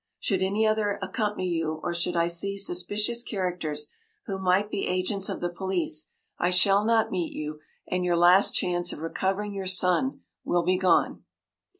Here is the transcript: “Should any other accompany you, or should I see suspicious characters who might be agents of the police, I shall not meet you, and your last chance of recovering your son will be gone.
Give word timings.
“Should 0.19 0.41
any 0.41 0.65
other 0.65 0.97
accompany 0.99 1.45
you, 1.49 1.79
or 1.83 1.93
should 1.93 2.15
I 2.15 2.25
see 2.25 2.57
suspicious 2.57 3.21
characters 3.21 3.89
who 4.25 4.39
might 4.39 4.71
be 4.71 4.87
agents 4.87 5.29
of 5.29 5.41
the 5.41 5.49
police, 5.49 6.07
I 6.39 6.49
shall 6.49 6.83
not 6.85 7.11
meet 7.11 7.33
you, 7.33 7.59
and 7.87 8.03
your 8.03 8.17
last 8.17 8.55
chance 8.55 8.91
of 8.91 8.97
recovering 8.97 9.53
your 9.53 9.67
son 9.67 10.21
will 10.43 10.63
be 10.63 10.79
gone. 10.79 11.23